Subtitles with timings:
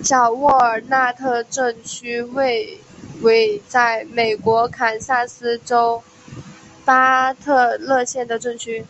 [0.00, 2.78] 小沃尔纳特镇区为
[3.20, 6.00] 位在美国堪萨斯州
[6.84, 8.86] 巴特勒县的镇区。